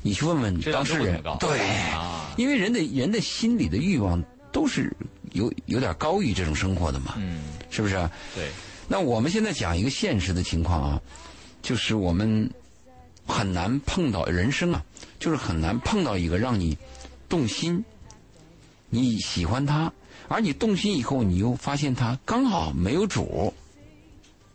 [0.00, 1.58] 你去问问当事人对，
[1.90, 4.22] 啊因为人的人的心理的欲望
[4.52, 4.96] 都是
[5.32, 7.94] 有有点高于这种生活的嘛，嗯，是不是？
[8.34, 8.48] 对，
[8.88, 11.00] 那我们现在讲一个现实的情况啊，
[11.60, 12.48] 就是我们
[13.32, 14.84] 很难碰到人生啊，
[15.18, 16.76] 就是很难碰到一个让你
[17.28, 17.82] 动心，
[18.90, 19.92] 你喜欢他，
[20.28, 23.52] 而你动心以后，你又发现他刚好没有主，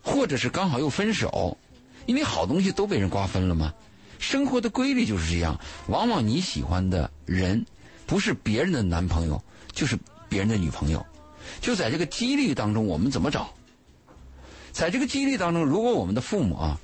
[0.03, 1.57] 或者是刚好又分手，
[2.05, 3.73] 因为好东西都被人瓜分了嘛。
[4.19, 7.65] 生活的规律就是这样，往往你喜欢的人
[8.05, 9.97] 不是别人的男朋友，就是
[10.29, 11.05] 别人的女朋友。
[11.61, 13.53] 就在这个几率当中，我们怎么找？
[14.71, 16.79] 在这个几率当中，如果我们的父母啊，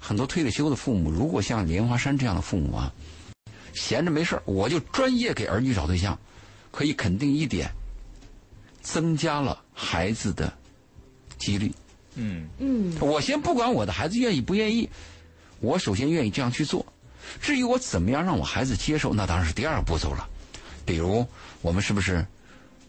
[0.00, 2.92] 很多退了休的父母，如果像莲花山这样的父母啊，
[3.74, 6.18] 闲着没事儿我就专业给儿女找对象，
[6.72, 7.70] 可以肯定一点，
[8.80, 10.52] 增加了孩子的
[11.38, 11.70] 几率。
[12.14, 14.88] 嗯嗯，我先不管我的孩子愿意不愿意，
[15.60, 16.84] 我首先愿意这样去做。
[17.40, 20.28] 至于我怎么样让我孩子接受，那当然是第二个步骤了。
[20.84, 21.24] 比如，
[21.60, 22.26] 我们是不是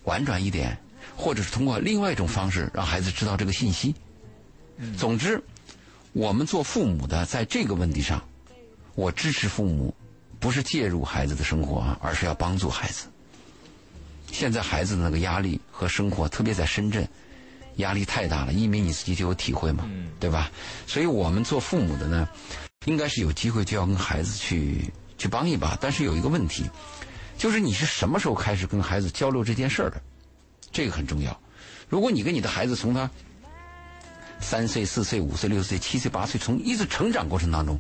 [0.06, 0.76] 婉转一点，
[1.16, 3.94] 或者是通过另外一种方式让孩子知道这个信息？
[4.98, 5.40] 总之，
[6.14, 8.22] 我们做父母的在这个问题上，
[8.96, 9.94] 我支持父母，
[10.40, 13.08] 不是介入孩子的生活啊，而是要帮助孩子。
[14.32, 17.08] 现在孩子的那个压力和生活，特别在深圳，
[17.78, 18.52] 压力太大了。
[18.52, 20.52] 一鸣你自己就有体会嘛，对吧？
[20.86, 22.28] 所以我们做父母的呢，
[22.86, 25.78] 应该是有机会就要跟孩子去去帮一把。
[25.80, 26.70] 但是有一个问题，
[27.38, 30.02] 就是你是什么时候开始跟孩子交流这件事儿的？
[30.74, 31.38] 这个很重要。
[31.88, 33.10] 如果你跟你的孩子从他
[34.42, 37.80] 三岁、四岁、五岁、六岁、七岁、八岁，从一直成长过程当中，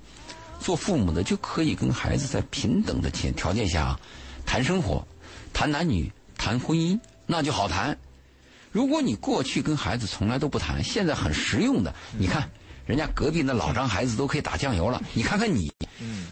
[0.59, 3.99] 做父母的就可以跟孩子在平等的前条件下啊
[4.45, 5.05] 谈生活、
[5.51, 7.97] 谈男女、谈婚姻，那就好谈。
[8.71, 12.49] 如果你过去跟孩子从来都不谈，现在很实用的，你看
[12.85, 15.69] 人家隔壁那老张孩子都可以打酱油了，你看看你。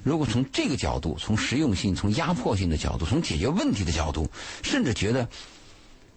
[0.04, 4.30] 如果从这个角度，从实用性、从压迫性的角度、从解决问题的角度，
[4.64, 5.28] 甚至觉得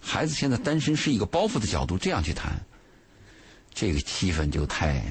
[0.01, 2.53] 孩子现在单身是一个包袱的角度，这样去谈，
[3.75, 5.03] 这个气氛就太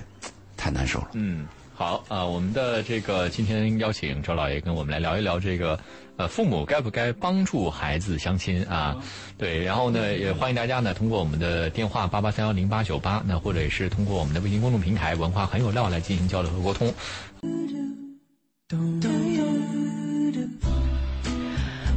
[0.56, 1.10] 太难受了。
[1.14, 5.80] 嗯，好啊、我们的这个今天邀请周老爷跟我们来聊一聊这个
[6.18, 8.96] 呃，父母该不该帮助孩子相亲啊？
[9.38, 16.94] 对，然后呢，也欢迎大家呢通过我们的电话八八三幺零八九八，那或者也是通过我们的微信公众平台“文化很有料”来进行交流和沟通。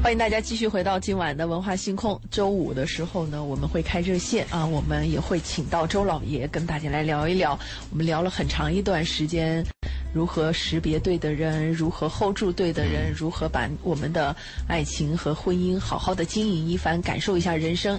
[0.05, 2.21] 欢迎大家继续回到今晚的文化星空。
[2.31, 7.59] 周五的时候呢，我们会开热线啊，我们也会请到周老爷跟大家来聊一聊。
[7.91, 9.65] 我们聊了很长一段时间，
[10.13, 14.37] 如何识别对的人，如何 hold 住对的人，如何把我们的
[14.69, 17.99] 爱情和婚姻好好的经营一番，感受一下人生。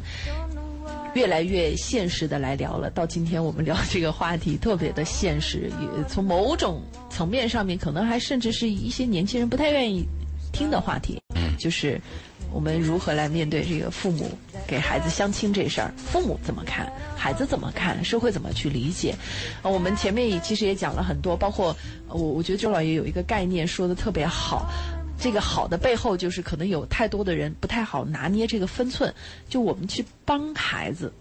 [1.16, 2.88] 越来越现实的来聊了。
[2.92, 10.06] 到今天我们聊这个话题特别的现实，也从某种层面上面，可能还甚至是一些年轻人不太愿意
[10.56, 11.22] 听的话题，
[11.60, 12.00] 就是
[12.50, 14.32] 我们如何来面对这个父母
[14.66, 15.94] 给孩子相亲这事儿？
[15.98, 16.90] 父母怎么看？
[17.18, 18.02] 孩子怎么看？
[18.06, 19.14] 社会怎么去理解？
[19.62, 21.76] 啊，我们前面其实也讲了很多，包括
[22.08, 24.72] 我，我觉得周老爷有一个概念说的特别好。
[25.20, 29.14] 这个好的背后，就是可能有太多的人不太好拿捏这个分寸。
[29.50, 31.12] 就我们去帮孩子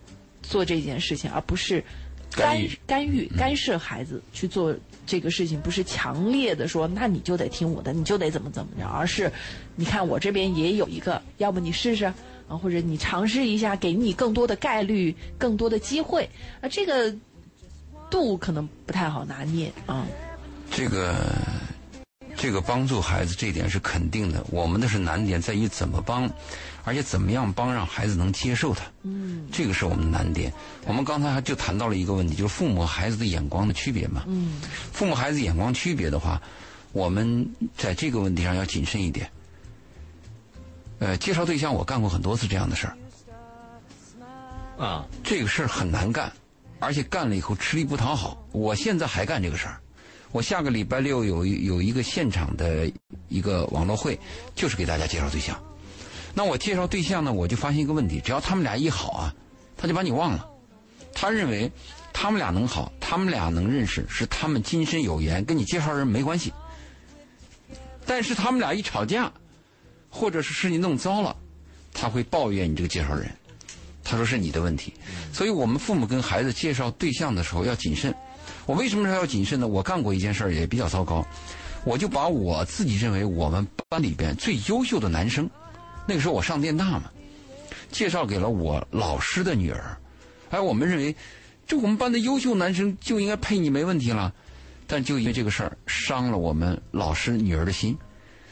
[0.43, 1.83] 做这件事情，而不是
[2.31, 4.75] 干干预、干涉孩子去做
[5.07, 9.31] 这个事情，不是强烈的说，那你就得听我的，你就得怎么怎么着，而是
[9.77, 12.15] 你看我这边也有一个，要不你试试啊，
[12.49, 16.29] 或者你尝试一下，给你更多的概率、更多的机会
[16.61, 17.15] 啊，这个
[18.11, 20.07] 度可能不太好拿捏啊。
[20.71, 21.15] 这个。
[22.45, 26.31] 这个帮助孩子这一点是肯定的，我们的是难点在于怎么帮，
[26.85, 28.85] 而且怎么样帮让孩子能接受他。
[29.03, 30.53] 嗯，这个是我们的难点。
[30.85, 34.25] 我们刚才还就谈到了一个问题，就是父母和孩子的眼光的区别嘛。
[34.27, 34.61] 嗯，
[34.93, 36.43] 父母孩子眼光区别的话，
[36.93, 39.31] 我们在这个问题上要谨慎一点。
[40.99, 42.97] 呃，介绍对象我干过很多次这样的事儿。
[44.77, 46.31] 啊，这个事儿很难干，
[46.79, 48.47] 而且干了以后吃力不讨好。
[48.53, 49.81] 我现在还干这个事儿。
[50.35, 52.91] 我下个礼拜六有有一个现场的
[53.29, 54.19] 一个网络会，
[54.57, 55.57] 就是给大家介绍对象。
[56.35, 59.33] 那我介绍对象呢，我就发现一个问题：只要他们俩一好啊，
[59.77, 60.45] 他就把你忘了。
[61.13, 61.71] 他认为
[62.13, 66.53] 他们俩能好，他们俩能认识，是他们今生有缘，跟你介绍人没关系。
[68.05, 69.33] 但是他们俩一吵架，
[70.11, 71.37] 或者是事情弄糟了，
[71.93, 73.31] 他会抱怨你这个介绍人。
[74.03, 74.93] 他说是你的问题。
[75.33, 78.13] 所以我们父母跟孩子介绍对象的时候要谨慎。
[78.67, 79.69] 我为什么说要谨慎呢？
[79.69, 81.27] 我干过一件事儿也比较糟糕，
[81.85, 85.49] 我就把我自己认为我们班里边最优秀的男生，
[86.07, 87.11] 那个时候我上电大嘛，
[87.93, 89.97] 介绍给了我老师的女儿，
[90.49, 91.15] 哎，我们认为，
[91.67, 94.33] 这我们班的优秀男生就应该配你没问题了，
[94.87, 97.95] 但就因为这个事儿伤了我们老师女儿的心，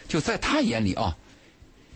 [0.09, 1.17] 就在他眼里啊，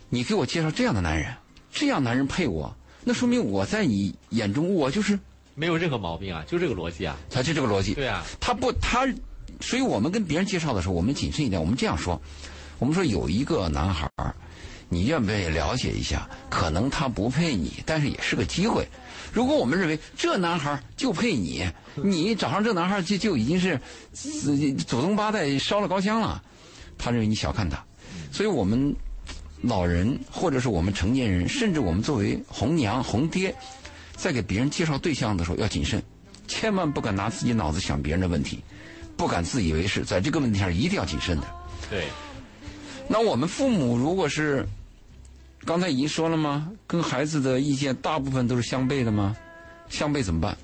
[0.09, 1.35] 你给我介绍这样的男人，
[1.71, 2.75] 这样男人配我，
[3.05, 5.19] 那说明我在你眼中我就是。
[5.59, 7.95] 没有任何毛病啊，就这个逻辑啊，他就这个逻辑。
[7.95, 9.09] 对啊，他不他，
[9.61, 11.59] 所以我们跟别人介绍的时候，我们谨慎一点。
[11.59, 12.21] 我们这样说，
[12.79, 14.35] 我们说有一个男孩儿，
[14.91, 16.29] 你愿不愿意了解一下？
[16.51, 18.87] 可能他不配你，但是也是个机会。
[19.33, 23.81] 如果我们认为这男孩就配你，你找上这男孩就就已经是
[24.13, 26.43] 祖宗八代烧了高香了。
[26.99, 27.83] 他认为你小看他，
[28.31, 28.95] 所以我们
[29.63, 33.55] 老人或者是我们成年人，甚至我们作为红娘红爹。
[34.17, 36.03] 在给别人介绍对象的时候要谨慎，
[36.49, 38.61] 千万不敢拿自己脑子想别人的问题，
[39.17, 41.47] 不敢自以为是，在这个问题上一定要谨慎的。
[41.91, 42.09] 对。
[43.09, 44.67] 那我们父母如果是
[45.65, 46.71] 刚才已经说了吗？
[46.87, 49.37] 跟孩子的意见大部分都是相悖的吗？
[49.89, 50.57] 相悖怎么办？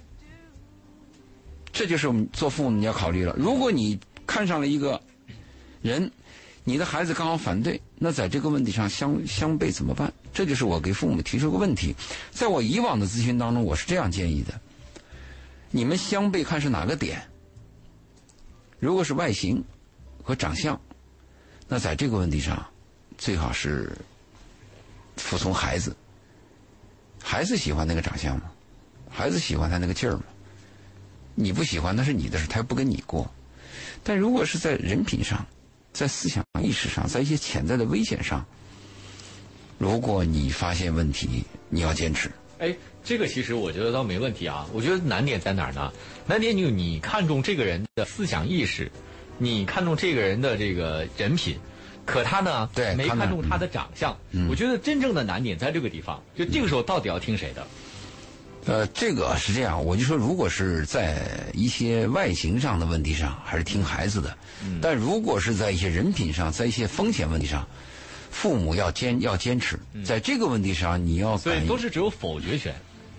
[1.73, 3.35] 这就是我们做父母你要考虑了。
[3.38, 5.01] 如果你看上了一个
[5.81, 6.11] 人，
[6.64, 10.12] 你的孩子刚好反对，那在这个问题上相相悖怎么办？
[10.33, 11.94] 这就是我给父母提出个问题，
[12.31, 14.61] 在我以往的咨询当中，我是这样建议的：
[15.70, 17.20] 你们相悖看是哪个点？
[18.79, 19.62] 如果是外形
[20.22, 20.81] 和长相，
[21.68, 22.64] 那在这个问题上，
[23.18, 23.90] 最好是
[25.16, 25.96] 服从孩子。
[27.20, 28.51] 孩子喜欢那个长相吗？
[29.09, 30.25] 孩子喜欢他那个劲儿吗？
[31.35, 33.29] 你不喜欢那是你的事，他又不跟你过。
[34.05, 35.46] 但如果是在人品上，
[35.92, 38.44] 在思想意识上，在一些潜在的危险上，
[39.78, 42.31] 如果你发现问题，你要坚持。
[42.59, 42.74] 哎，
[43.05, 44.66] 这个其实我觉得倒没问题啊。
[44.72, 45.92] 我觉得难点在哪儿呢？
[46.26, 48.90] 难点就你看重这个人的思想意识，
[49.38, 51.59] 你看重这个人的这个人品，
[52.07, 54.16] 可他呢，对，没看中他的长相。
[54.31, 56.22] 嗯我觉得真正的难点在这个地方。
[56.37, 57.66] 就这个时候，到底要听谁的？
[58.66, 61.18] 呃，这个是这样，我就说，如果是在
[61.53, 64.31] 一些外形上的问题上，还是听孩子的；
[64.81, 67.66] 但如果是在一些人品上，在一些风险问题上。
[68.35, 72.75] 父母要坚要坚持，在这个问题上你要所以都是只有否决权，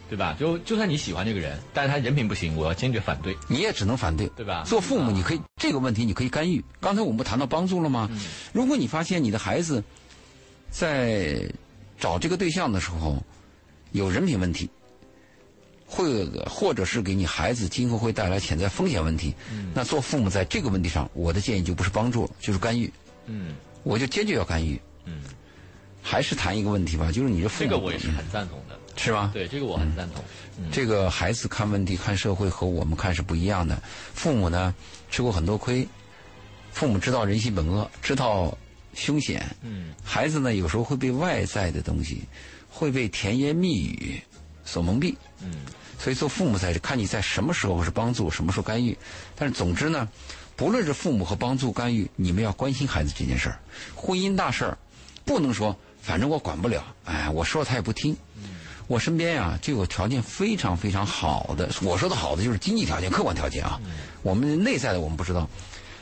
[0.10, 0.36] 对吧？
[0.40, 3.38] 就就算你喜欢这个人，但是他人品不行，我要坚决反对。
[3.48, 4.64] 你也只能反对，对吧？
[4.66, 6.66] 做父母你可以这个问题你可以干预。
[6.82, 8.10] 刚才我们不谈到帮助了吗？
[8.52, 9.84] 如果你发现你的孩子
[10.72, 11.48] 在
[12.00, 13.24] 找这个对象的时候
[13.92, 14.68] 有人品问题，
[15.94, 22.92] 会或者是给你孩子今后会带来潜在风险问题，嗯那做父母在这个问题上，我的建议就不是帮助，就是干预。
[23.28, 23.54] 嗯，
[23.84, 24.82] 我就坚决要干预。
[25.06, 25.22] 嗯，
[26.02, 29.30] 还是谈一个问题吧，就是你这这个我也是很赞同的，是吗？
[29.32, 30.24] 对，这个我很赞同。
[30.72, 33.80] 这个孩子看问题、看社会和我们看是不一样的。
[34.16, 34.74] 父母呢
[35.12, 35.88] 吃过很多亏，
[36.72, 38.58] 父母知道人性本恶，知道
[38.96, 39.46] 凶险。
[39.62, 42.24] 嗯，孩子呢有时候会被外在的东西，
[42.68, 44.20] 会被甜言蜜语
[44.66, 45.16] 所蒙蔽。
[45.42, 45.52] 嗯，
[46.04, 48.98] 所以做父母在看你在什么时候是帮助，什么时候干预。
[49.36, 50.08] 但是总之呢。
[50.56, 53.60] 不论是父母和帮助干预，你们要关心孩子这件事儿。
[53.96, 54.78] 婚姻大事儿，
[55.26, 58.16] 不能说反正我管不了，哎，我说了他也不听。
[58.86, 63.82] 我身边呀就有条件非常非常好的，我说的好的就是经济条件、客观条件啊。
[64.22, 65.50] 我们内在的我们不知道，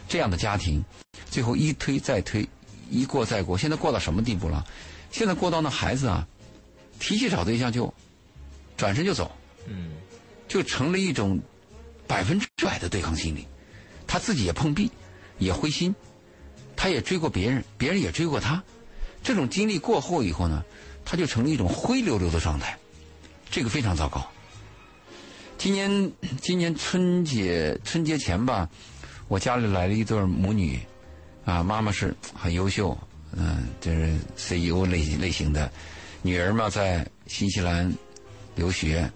[0.09, 0.83] 这样的家庭，
[1.29, 2.45] 最后一推再推，
[2.89, 4.65] 一过再过，现在过到什么地步了？
[5.11, 6.27] 现在过到那孩子啊，
[6.99, 7.93] 提起找对象就
[8.75, 9.31] 转身就走，
[9.67, 9.91] 嗯，
[10.47, 11.39] 就成了一种
[12.08, 13.45] 百分之百的对抗心理。
[14.08, 14.91] 他自己也碰壁，
[15.38, 15.95] 也灰心，
[16.76, 18.62] 他也追过别人，别人也追过他。
[19.24, 20.63] 这种经历过后以后呢？
[21.04, 22.78] 他就成了一种灰溜溜的状态，
[23.50, 24.26] 这个非常糟糕。
[25.58, 28.69] 今年今年春节春节前吧，
[29.28, 30.80] 我家里来了一对母女，
[31.43, 32.97] 啊，妈妈是很优秀，
[33.36, 35.69] 嗯，就是 CEO 类类型的，
[36.21, 37.91] 女儿嘛在新西兰
[38.56, 39.12] 留学，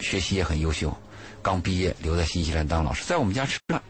[0.00, 0.96] 学习也很优秀，
[1.42, 3.80] 刚毕业留在新西兰当老师，在我们家吃饭。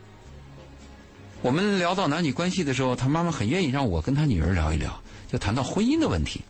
[1.42, 6.42] 我们聊到男女关系的时候，他妈妈很愿意让我跟他女儿聊一聊，就谈到婚姻的问题。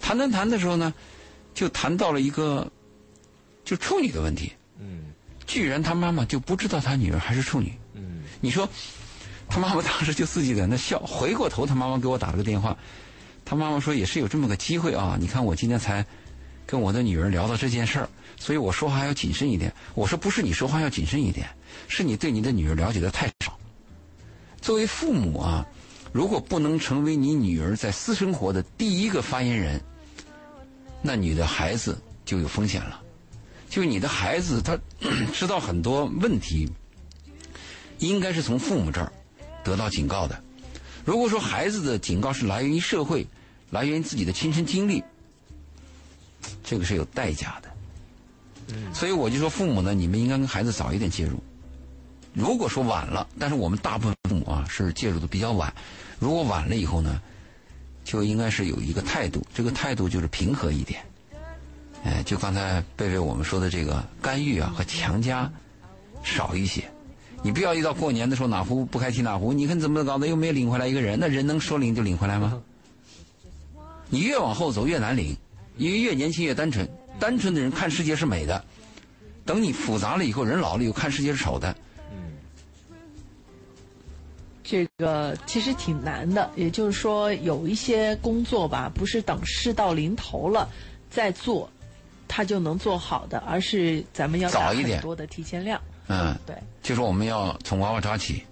[0.00, 0.92] 谈谈谈的时候呢，
[1.54, 2.70] 就谈到了一个
[3.64, 4.52] 就处女的问题。
[4.78, 5.04] 嗯，
[5.46, 7.72] 居然他妈妈就不知道他女儿还是处女。
[7.94, 8.68] 嗯，你说
[9.48, 10.98] 他妈妈当时就自己在那笑。
[11.00, 12.76] 回过头，他妈妈给我打了个电话，
[13.44, 15.16] 他妈妈说也是有这么个机会啊。
[15.18, 16.04] 你看我今天才
[16.66, 18.08] 跟我的女儿聊到这件事儿，
[18.40, 19.72] 所以我说话要谨慎一点。
[19.94, 21.46] 我说不是你说话要谨慎一点，
[21.86, 23.56] 是你对你的女儿了解的太少。
[24.60, 25.64] 作为父母啊，
[26.12, 29.80] 如果不能成为你女儿在私生活的第一个发言人。
[31.02, 33.00] 那你的孩子就有风险了，
[33.70, 34.78] 就你的孩子他
[35.32, 36.70] 知道很多问题，
[37.98, 39.10] 应该是从父母这儿
[39.64, 40.42] 得到警告的。
[41.04, 43.26] 如果说孩子的警告是来源于社会，
[43.70, 45.02] 来源于自己的亲身经历，
[46.62, 47.69] 这个是有代价的。
[48.92, 51.42] 所以我就说，父母呢，你们应该跟孩子早一点介入。
[52.32, 55.72] 如果说晚了，但是我们大部分父母啊是介入的比较晚。
[56.18, 57.20] 如果晚了以后呢？
[58.02, 61.00] 就应该是有一个态度，这个态度就是平和一点。
[62.02, 65.48] 哎，就刚才贝贝我们说的这个干预啊和强加
[66.24, 66.82] 少一些。
[67.42, 72.60] 你不要一到过年的时候哪壶不开提哪壶，你看怎么搞的又没有领回来一个人，那人能说领就领回来吗？
[74.08, 75.36] 你越往后走越难领，
[75.76, 78.64] 因为越年轻越单纯，单纯的人看世界是美的，
[79.44, 81.76] 等你复杂了以后，人老了以后看世界是丑的。
[84.64, 90.68] 这个其实挺难的，也就是说，有一些工作吧，不是等事到临头了
[91.10, 91.68] 再做，
[92.28, 95.80] 他就能做好的，而是咱们要早一点多的提前量。
[96.06, 98.44] 嗯，对，就是我们要从娃娃抓起。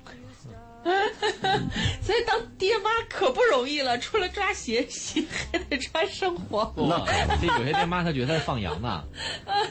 [2.00, 6.72] 所以当爹妈可不容易了，除了抓学习，还得抓生活。
[6.76, 7.04] 那
[7.40, 9.04] 这有些爹妈他觉得他在放羊呢，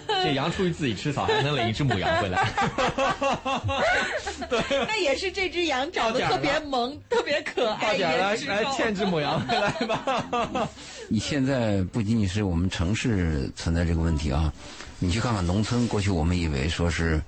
[0.07, 2.47] 这羊出去自己吃草，还能领一只母羊回来。
[4.49, 7.93] 对，那也是这只羊长得特别萌，特别可爱。
[7.93, 10.69] 到点了，来牵只母羊回来吧。
[11.09, 14.53] 你现在不仅仅是我们城市存在这个问题啊，
[14.99, 17.19] 你去看看农村，过去我们以为说是。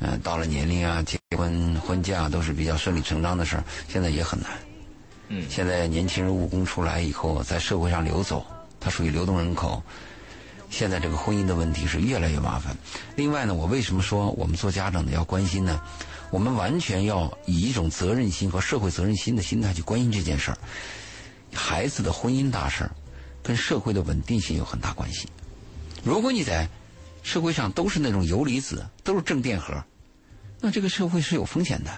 [0.00, 4.50] 嗯，到了年龄啊，结婚婚嫁都是比较顺理成章的事儿，现在也很难。
[5.28, 8.44] 嗯，现在年轻人务工出来以后，在社会上流走，
[8.78, 9.82] 它属于流动人口。
[10.68, 12.76] 现在这个婚姻的问题是越来越麻烦。
[13.14, 15.80] 另外呢，我为什么说我们做家长的要关心呢？
[16.30, 20.58] 我们完全要以一种责任心和社会责任心的心态去关心这件事儿。
[21.54, 22.90] 孩子的婚姻大事儿，
[23.44, 25.28] 跟社会的稳定性有很大关系。
[26.02, 26.68] 如果你在
[27.26, 29.82] 社会上都是那种游离子，都是正电荷，
[30.60, 31.90] 那这个社会是有风险的。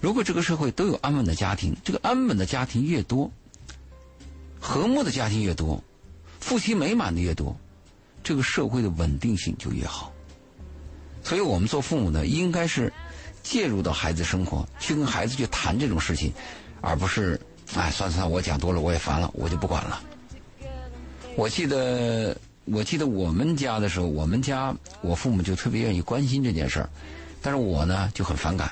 [0.00, 3.32] 如果这个社会都有安稳的家庭，这个安稳的家庭越多，
[4.60, 5.82] 和睦的家庭越多，
[6.38, 7.58] 夫妻美满的越多，
[8.22, 10.12] 这个社会的稳定性就越好。
[11.24, 12.92] 所以我们做父母的应该是
[13.42, 16.32] 介入到孩子生活，去跟孩子去谈这种事情，
[16.80, 17.40] 而不是
[17.74, 20.00] 哎，算算我讲多了我也烦了，我就不管了。
[21.34, 22.36] 我记得。
[22.70, 26.90] 我记得我们家的时候，我们家我父母就特别愿意关心这件事儿，
[27.40, 28.70] 但是我呢就很反感。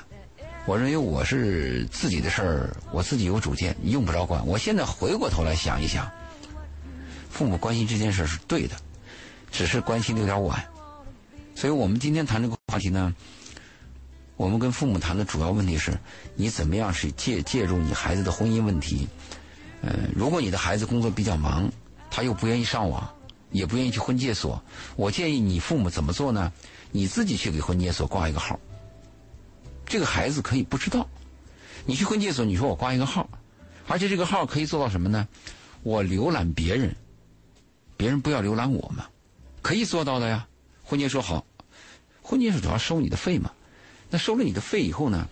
[0.65, 4.45] 我认为我是自己的事儿，我自己有主见，用不着管。
[4.45, 6.09] 我现在回过头来想一想，
[7.29, 8.75] 父母关心这件事是对的，
[9.51, 10.63] 只是关心的有点晚。
[11.55, 13.15] 所以我们今天谈这个话题呢，
[14.35, 15.97] 我们跟父母谈的主要问题是，
[16.35, 19.07] 你怎么样去介介入你孩子的婚姻问题？
[19.81, 21.71] 呃，如果你的孩子工作比较忙，
[22.11, 23.09] 他又不愿意上网。
[23.51, 24.61] 也不愿意去婚介所，
[24.95, 26.51] 我建议你父母怎么做呢？
[26.91, 28.59] 你自己去给婚介所挂一个号。
[29.85, 31.07] 这个孩子可以不知道，
[31.85, 33.29] 你去婚介所，你说我挂一个号，
[33.87, 35.27] 而且这个号可以做到什么呢？
[35.83, 36.95] 我浏览别人，
[37.95, 39.07] 别人不要浏览我嘛，
[39.61, 40.47] 可以做到的呀。
[40.83, 41.45] 婚介说好，
[42.21, 43.51] 婚介所主要收你的费嘛，
[44.09, 45.27] 那收了你的费以后呢，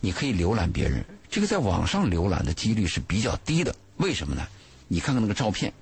[0.00, 3.74] 你可以浏览别人，这个在网上浏览的几率是比较低的。
[3.96, 4.46] 为什么呢？
[4.86, 5.72] 你看看那个照片，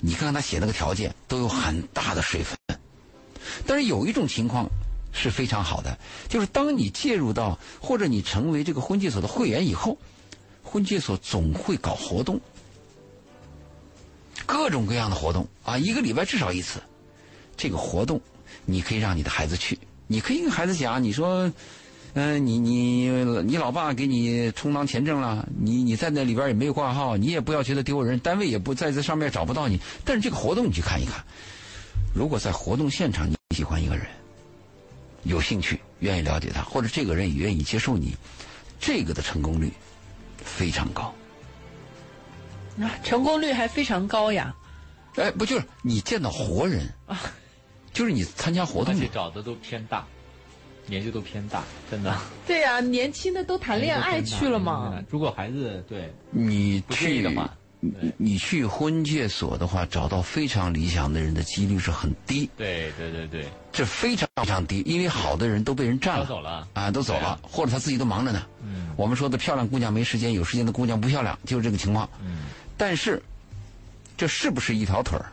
[0.00, 2.56] 你看看他写那个条件，都有很大的水分。
[3.66, 4.68] 但是有一种情况
[5.12, 9.96] 是非常好的，就是当你介入到或者你成为这个婚介所的会员以后，
[10.62, 12.40] 婚介所总会搞活动，
[14.44, 16.80] 各种各样的活动啊，一个礼拜至少一次。
[17.56, 18.20] 这个活动
[18.64, 21.50] 你可以让你的孩子去，你可以跟孩子讲，你说。
[22.18, 23.10] 嗯，你你
[23.44, 29.78] 你老爸给你充当前证了，你你在那里边也没有挂号，你也不要觉得丢人，单位也不在这上面找不到你。
[30.02, 31.22] 但是这个活动你去看一看，
[32.14, 34.06] 如果在活动现场你喜欢一个人，
[35.24, 38.16] 有兴趣，愿意了解他，或者这个人也愿意接受你，
[38.80, 39.70] 这个的成功率
[40.38, 41.14] 非常高。
[42.76, 44.56] 那，成功率还非常高呀！
[45.16, 47.20] 哎，不就是你见到活人啊？
[47.92, 50.06] 就是你参加活动，而且找的都偏大。
[50.86, 52.16] 年纪都偏大，真的。
[52.46, 55.02] 对呀，年轻的都谈恋爱 去了嘛。
[55.08, 57.52] 如果孩子对你去的话，
[58.16, 62.48] 你去婚介所的话，找到非常理想的人的几率是很低。
[62.56, 68.42] 对对对对，这非常非常低，因为好的人都被人占了，走了啊，都走了，或者他自己都忙着呢。
[68.62, 72.08] 嗯，我们说的漂亮姑娘没时间，有时间的姑娘不漂亮，就是这个情况。
[72.20, 72.44] 嗯，
[72.76, 73.22] 但是
[74.16, 75.26] 这是不是一条腿儿？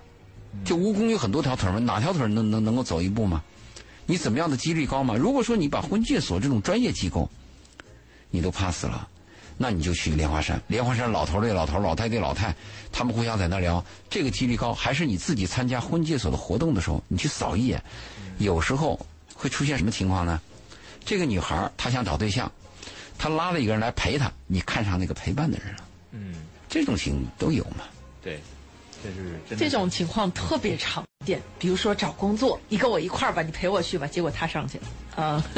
[0.64, 1.80] 就蜈蚣有很多条腿儿吗？
[1.80, 3.42] 哪条腿能能能够走一步吗？
[4.06, 5.16] 你怎么样的几率高嘛？
[5.16, 7.30] 如果说你把婚介所这种专业机构，
[8.30, 9.08] 你都怕死了，
[9.58, 10.62] 那你就去莲花山。
[10.68, 12.54] 莲花山老头对老头，老太对老太，
[12.92, 14.74] 他们互相在那聊，这个几率高。
[14.74, 17.82] 还是你自己参加婚介所的活动的时候，你去扫一眼，
[18.40, 19.00] 有时候
[19.34, 20.42] 会出现什么情况呢？
[21.06, 22.52] 这个女孩她想找对象，
[23.18, 25.84] 她拉了一个人来陪她，你看上那个陪伴的人了。
[26.12, 26.36] 嗯，
[26.68, 27.86] 这种情都有嘛？
[28.22, 28.40] 对。
[29.04, 35.44] 这是这种情况特别常见，比如说找工作，你跟我一块儿吧，你陪我去吧，结果他上去了啊，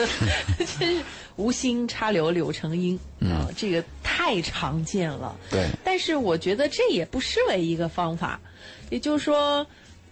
[0.80, 1.04] 真是
[1.36, 5.36] 无心插柳柳成荫啊，这个太常见了。
[5.50, 8.40] 对，但是我觉得这也不失为一个方法，
[8.90, 9.66] 也就是说，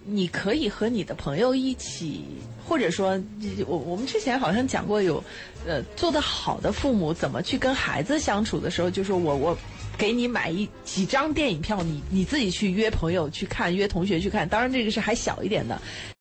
[0.05, 2.25] 你可以和你的朋友一起，
[2.67, 3.21] 或者说，
[3.67, 5.23] 我我们之前好像讲过有，
[5.67, 9.57] 呃，做得好的父母怎么去跟孩子相处的时候，就说我我。
[9.97, 14.47] 给你买一几张电影票，你你自己去约朋友去看，约同学去看。
[14.47, 15.79] 当然，这个是还小一点的，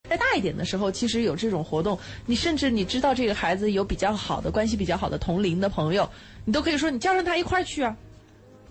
[0.08, 1.98] 再大一点的时候，其实有这种活动。
[2.26, 6.08] 你甚至你知道这个孩子有比较好的关系、比较好的同龄的朋友，
[6.44, 7.96] 你都可以说你叫上他一块儿去啊，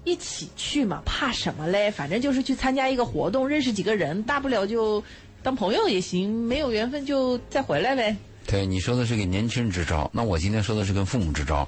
[0.04, 1.89] 一起去嘛，怕什么嘞？
[1.91, 5.04] 反正就是去参加一个活动，认识几个人，大不了就
[5.41, 8.16] 当朋友也行，没有缘分就再回来呗。
[8.45, 11.68] 对，你说的是给年轻人支招，那我今天说的是跟父母支招。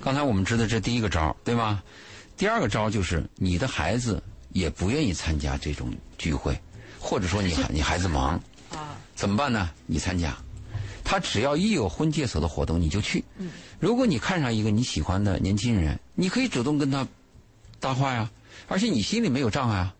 [0.00, 1.82] 刚才我们支的这第一个招，对吗？
[2.36, 4.22] 第二个招就是你的孩子
[4.52, 6.58] 也不愿意参加这种聚会，
[6.98, 9.70] 或者说你 你孩子忙，啊，怎么办呢？
[9.86, 10.36] 你参加，
[11.04, 13.24] 他只要一有婚介所的活动你就去。
[13.38, 17.06] 嗯，如果你看上一个你喜欢的年轻人，你可以主动跟他
[17.78, 18.30] 搭话呀，
[18.66, 19.94] 而且你心里没有障碍啊，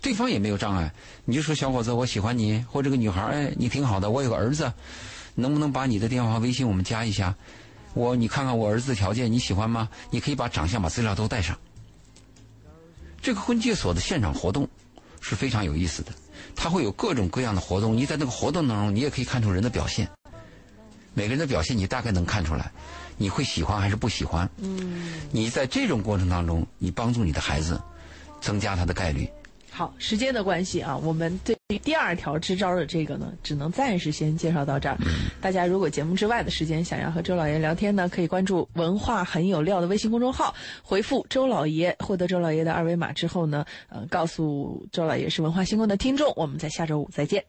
[0.00, 0.92] 对方也没有障碍，
[1.24, 4.72] 你就说小伙子我喜欢你，或这个女孩哎你挺好的，我有个儿子，
[5.34, 7.34] 能不能把你的电话微信我们加一下？
[7.94, 9.88] 我你看看我儿子的条件你喜欢吗？
[10.10, 11.58] 你可以把长相把资料都带上。
[13.22, 14.68] 这个婚介所的现场活动
[15.20, 16.10] 是非常有意思的，
[16.56, 17.96] 它会有各种各样的活动。
[17.96, 20.08] 你在那个活动当中，你也可以看出人的表现。
[21.14, 22.72] 每个人的表现，你大概能看出来，
[23.16, 24.50] 你会喜欢还是不喜欢。
[24.56, 25.22] 嗯。
[25.30, 27.80] 你在这种过程当中，你帮助你的孩子
[28.40, 29.28] 增加他的概率。
[29.82, 34.96] 好，时间的关系啊，我们对于第二条支招的这个呢，只能暂时先介绍到这儿。
[35.40, 40.54] 大家如果节目之外的时间想要和周老爷聊天呢，可以关注“文化很有料”的微信公众号，
[40.84, 46.32] 回复“周老爷”，获得周老爷的二维码之后呢，呃，告诉周老爷是文化星空的听众。
[46.36, 47.42] 我们在下周五再见。